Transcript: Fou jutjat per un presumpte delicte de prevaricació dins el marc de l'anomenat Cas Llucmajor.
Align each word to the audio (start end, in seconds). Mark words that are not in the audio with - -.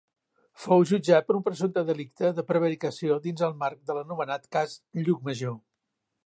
Fou 0.61 0.85
jutjat 0.91 1.27
per 1.27 1.35
un 1.39 1.43
presumpte 1.49 1.83
delicte 1.89 2.31
de 2.39 2.45
prevaricació 2.47 3.19
dins 3.27 3.45
el 3.49 3.55
marc 3.61 3.85
de 3.91 3.99
l'anomenat 3.99 4.49
Cas 4.57 4.75
Llucmajor. 5.03 5.55